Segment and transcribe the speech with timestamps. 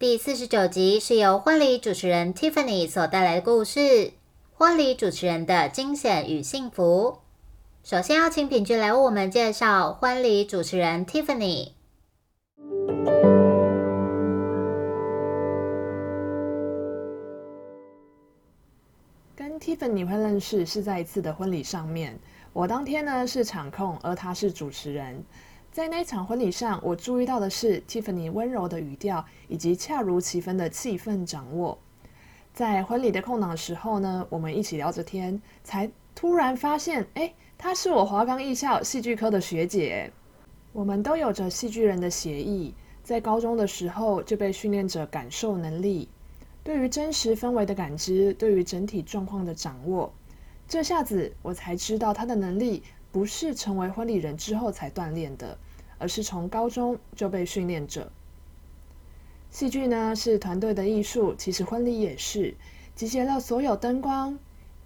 [0.00, 4.14] 第四十九集是由婚礼主持人 Tiffany 所带来的故事，
[4.54, 7.18] 婚礼主持人的惊险与幸福。
[7.84, 11.72] 首先要请品质来为我们介绍婚礼主持人 Tiffany。
[19.36, 22.18] 跟 Tiffany 会认识是在一次的婚礼上面，
[22.54, 25.22] 我当天呢是场控，而他是主持人。
[25.72, 31.78] 在那场婚礼上，我注意到的是 Tiffany 温柔的语调以及恰如其分的气氛掌握。
[32.52, 40.10] 在婚礼的空档时候呢，我们一起聊着天，才突然发现，哎，她是我华冈艺校戏剧科的学姐。
[40.72, 46.08] 我们都有着戏剧人的协议，在高中的时候就被训练着感受能力，
[46.64, 50.12] 对于真实氛围的感知，对于整体状况的掌握。
[50.66, 52.82] 这下子我才知道她的能力。
[53.12, 55.58] 不是成为婚礼人之后才锻炼的，
[56.00, 58.10] 而是从高中就被训练着。
[59.50, 62.54] 戏剧呢是团队的艺术，其实婚礼也是
[62.96, 64.36] 集结了所有灯光、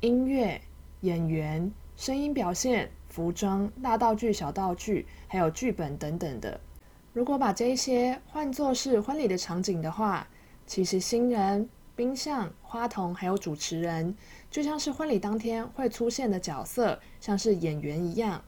[0.00, 0.60] 音乐、
[1.00, 6.60] 演员、声音表现、服装、大道具、小道具，还有剧本等等的。
[7.12, 10.28] 如果把这些换作是婚礼的场景的话，
[10.66, 14.14] 其实新人、冰箱、花童还有主持人。
[14.50, 18.42] 就像是婚礼当天会出现的角色，像是演员一样；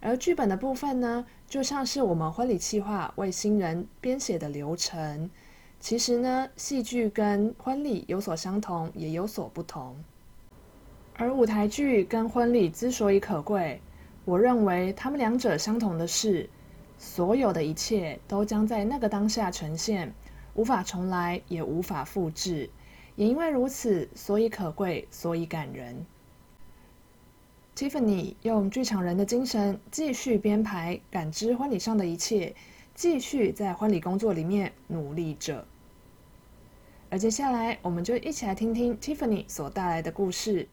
[0.00, 5.28] 而剧本的部分呢，就像是我们婚礼计划为新人编写的流程。
[5.80, 9.96] 其实呢，戏剧跟婚礼有所相同，也有所不同。
[11.16, 13.80] 而舞台剧跟婚礼之所以可贵，
[14.24, 16.48] 我认为他们两者相同的是，
[16.96, 20.12] 所有的一切都将在那个当下呈现，
[20.54, 22.70] 无法重来，也无法复制。
[23.16, 26.06] 也因为如此，所以可贵，所以感人。
[27.78, 32.52] Tiffany 用剧场人的精神继续编排，感知婚礼上的一切，
[32.92, 35.64] 继续在婚礼工作里面努力着。
[37.08, 40.68] 而接下来，我们就一起来听听 Tiffany 所带来的故事。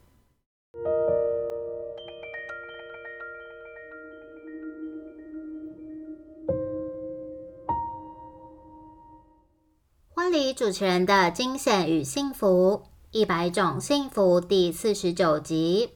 [10.10, 15.92] 婚礼主持人的惊险与幸福，一百种幸福第四十九集。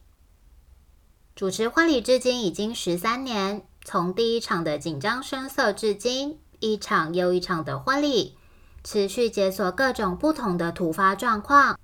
[1.39, 8.35] 主持婚礼至今已经十三年，从第一场的紧张声色至今，一场又一场的婚礼，
[8.83, 11.79] 持续解锁各种不同的突发状况，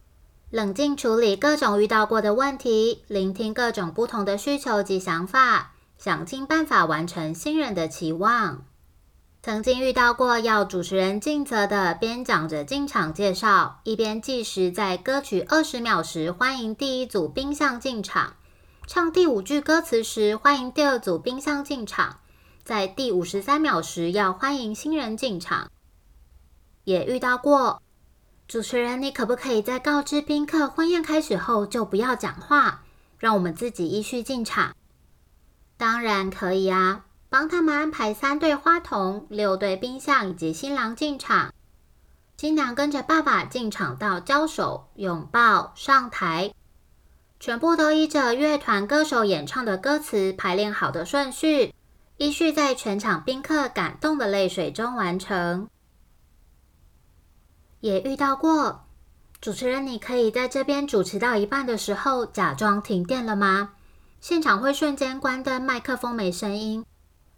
[0.50, 8.66] 冷静处理各种遇到过的问题，聆听各种不同的需求及想法，想尽办法完成新人的期望。
[9.42, 18.34] 曾经遇到过要主持人尽责的边讲着进场介绍，一边计时，在歌曲二十秒时欢迎第一组冰箱进场，
[18.88, 22.20] 唱第五句歌词时欢迎第二组冰箱进场，
[22.64, 25.72] 在第五十三秒时要欢迎新人进场。
[26.84, 27.82] 也遇到过
[28.48, 32.84] 主持人，你可不可以在告知宾客婚宴开始后就不要讲话，
[33.18, 34.76] 让我们自己依序进场？
[35.78, 37.06] 当然可以啊。
[37.28, 41.54] 帮他们安排三对花童、六对冰箱以及新郎进场。
[42.38, 46.54] 新娘跟着爸爸进场到交手、拥抱、上台，
[47.46, 51.72] 全部都依着乐团歌手演唱的歌词排练好的顺序，
[52.18, 55.70] 依序在全场宾客感动的泪水中完成。
[57.82, 58.88] 也遇到过
[59.40, 63.74] 主持人，你可以在这边主持到一半的时候假装停电了吗？
[64.20, 66.84] 现场会瞬间关灯，麦克风没声音。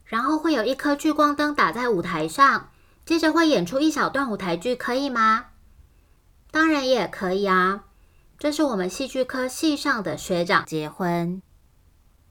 [0.06, 2.70] 然后会有一颗聚光灯打在舞台上，
[3.06, 5.48] 接着会演出一小段舞台剧，可以吗？
[6.50, 7.84] 当然也可以啊。
[8.40, 11.42] 这是我们戏剧科系上的学长结婚，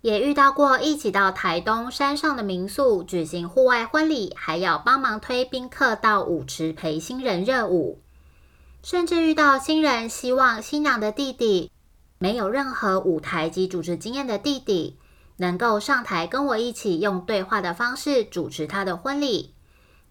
[0.02, 8.00] 也遇到过一起到台东山上的民宿举行户外婚礼，还要帮忙推宾客到舞池陪新人热舞，
[8.82, 11.72] 甚至遇到新人希望新娘的弟弟
[12.18, 14.98] 没有任何舞台及主持经验的弟弟。
[15.38, 19.52] 能够上台跟我一起用对话的方式主持他的婚礼，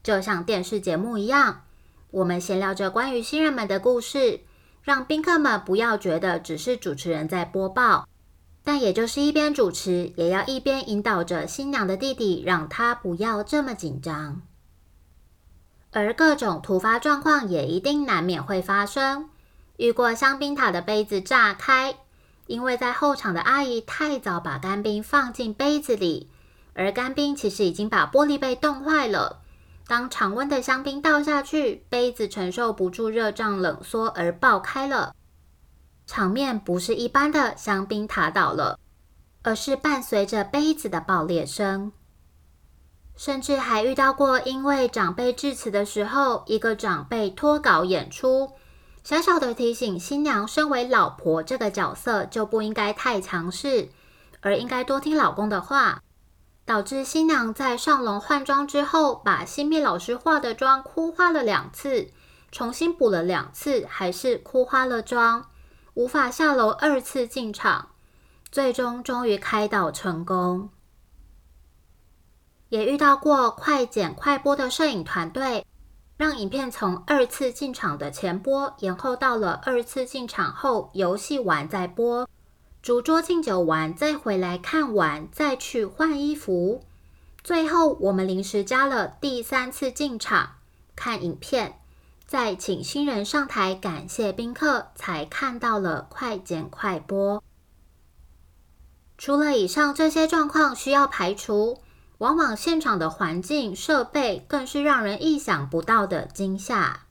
[0.03, 1.63] 就像电视节目一样。
[2.12, 4.41] 我们闲聊着关于新人们的故事，
[4.86, 8.08] 让宾客们不要觉得只是主持人在播报，
[8.64, 14.44] 但也就是一边主持，也要一边引导着新娘的弟弟，让他不要这么紧张。
[15.90, 19.32] 而各种突发状况也一定难免会发生，
[19.78, 21.96] 遇过香槟塔的杯子炸开，
[22.46, 26.30] 因为在后场的阿姨太早把干冰放进杯子里，
[26.76, 29.42] 而干冰其实已经把玻璃杯冻坏了。
[29.88, 35.14] 当常温的香槟倒下去，杯子承受不住热胀冷缩而爆开了。
[36.08, 38.80] 场面不是一般的香槟塔倒了，
[39.44, 41.92] 而是伴随着杯子的爆裂声。
[43.16, 48.52] 甚至还遇到过，因为长辈致辞的时候，一个长辈脱稿演出。
[49.04, 53.90] 小小的提醒：新娘身为老婆这个角色，就不应该太强势，
[54.42, 56.02] 而应该多听老公的话。
[56.65, 62.09] 导致新娘在上楼换装之后，把新密老师化的妆哭花了两次，
[62.51, 65.50] 重新补了两次，还是哭花了妆，
[65.94, 67.89] 无法下楼二次进场。
[68.51, 70.69] 最终终于开导成功。
[72.69, 75.65] 也遇到过快剪快播的摄影团队。
[76.17, 82.25] 让影片从二次进场的前播延后到了二次进场后，游戏完再播，
[82.86, 86.84] 主桌敬酒完再回来看完，再去换衣服。
[87.44, 90.58] 最后我们临时加了第三次进场
[90.96, 91.80] 看影片，
[92.28, 97.44] 再请新人上台感谢宾客，才看到了快剪快播。
[99.18, 101.80] 除了以上这些状况需要排除。
[102.20, 107.05] 往往现场的环境设备更是让人意想不到的惊吓，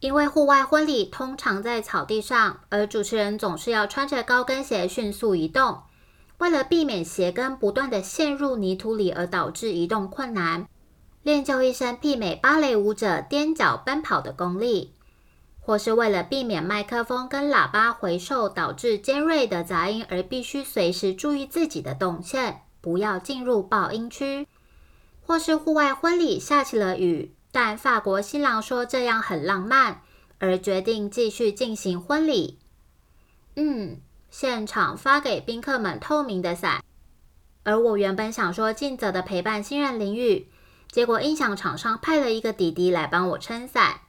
[0.00, 5.82] 因为户外婚礼通常在草地上，而主持人总是要穿着高跟鞋迅速移动。
[6.38, 10.68] 为了避免鞋跟不断的陷入泥土里而导致移动困难，
[11.22, 14.92] 练就一身媲美芭蕾舞者踮脚奔跑的功力，
[15.60, 22.62] 或是为了避免麦克风跟喇叭回授导致尖锐的杂音而必须随时注意自己的动线。
[22.82, 24.46] 不要进入爆音区，
[25.26, 30.02] 或是户外婚礼下起了雨，但法国新郎说这样很浪漫，
[30.38, 32.58] 而决定继续进行婚礼。
[33.54, 33.98] 嗯，
[34.28, 36.84] 现场发给宾客们透明的伞，
[37.62, 40.50] 而我原本想说尽责的陪伴新人淋雨，
[40.90, 44.00] 结果音响厂商派了一个弟弟来帮我撑伞，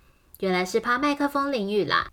[0.41, 2.09] 原来是怕麦克风淋雨啦。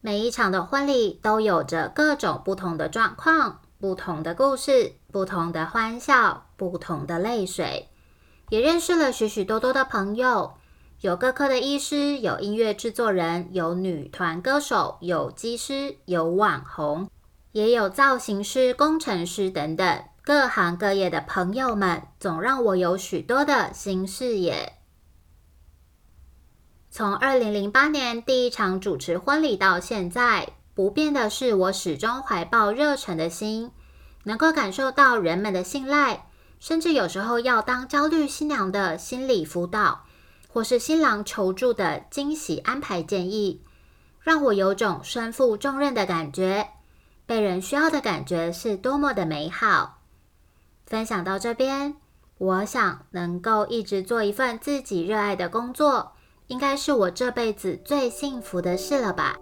[0.00, 3.60] 每一场的婚礼都有着各种不同的状况。
[3.80, 7.88] 不同的故事，不同的欢笑，不同的泪水，
[8.48, 10.54] 也认识了许许多多的朋友。
[11.00, 17.10] 有各科的医师，有音乐制作人，有女团歌手，有技师，有网红，
[17.52, 24.74] 也有造型师、工程师等等各行各业的朋友们，总让我有许多的新视野。
[26.90, 30.48] 从二零零八年第一场主持婚礼到现在。
[30.74, 33.70] 不变的是，我始终怀抱热忱的心，
[34.24, 36.25] 能够感受到人们的信赖，
[36.58, 40.04] 甚至有时候要当焦虑新娘的心理辅导，
[40.48, 43.62] 或是新郎求助的惊喜安排建议，
[44.20, 46.68] 让我有种身负重任的感觉，
[47.26, 49.98] 被人需要的感觉是多么的美好。
[50.86, 51.96] 分享到这边，
[52.38, 56.12] 我想能够一直做一份自己热爱的工作，
[56.46, 59.36] 应该是我这辈子最幸福的事了吧。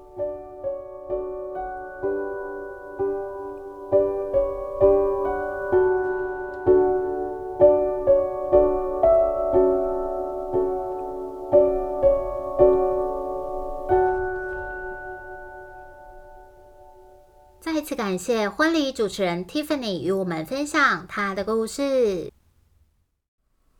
[17.84, 22.32] 次感谢婚礼主持人 Tiffany 与我们分享她的故事。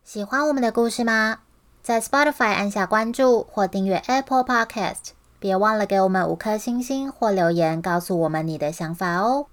[0.04, 1.38] 喜欢我们的故事吗？
[1.82, 9.46] 在 Spotify 按下关注或订阅 Apple Podcast，别忘了给我们五颗星星或留言，告诉我们你的想法哦。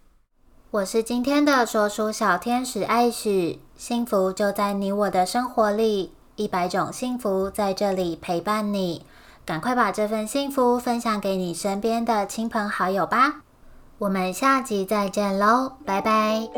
[0.72, 9.06] 我是今天的说书小天使艾许，幸福就在你我的生活里，一百种幸福在这里陪伴你。
[9.46, 13.42] 赶快把这份幸福分享给你身边的亲朋好友吧。
[14.02, 16.50] 我们下集再见喽，拜拜。